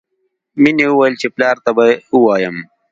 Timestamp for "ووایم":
2.15-2.55